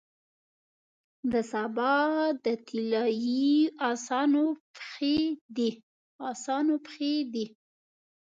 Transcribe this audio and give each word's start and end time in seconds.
د 1.31 1.33
سبا 1.51 1.95
د 2.45 2.45
طلایې 2.67 3.55
اسانو 6.31 6.73
پښې 6.85 7.13
دی، 7.33 7.45